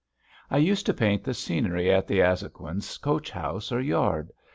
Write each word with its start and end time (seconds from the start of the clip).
I 0.49 0.57
used 0.57 0.87
to 0.87 0.95
paint 0.95 1.23
the 1.23 1.33
scenery 1.35 1.91
in 1.91 2.03
the 2.07 2.21
Azhoguins' 2.23 2.97
coach 2.99 3.29
house 3.29 3.71
or 3.71 3.79
yard. 3.79 4.31